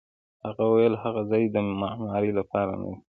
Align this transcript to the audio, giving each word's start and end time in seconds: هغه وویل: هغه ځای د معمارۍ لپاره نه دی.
هغه 0.45 0.63
وویل: 0.67 0.93
هغه 1.03 1.21
ځای 1.31 1.43
د 1.51 1.55
معمارۍ 1.79 2.31
لپاره 2.39 2.71
نه 2.81 2.87
دی. 2.91 2.95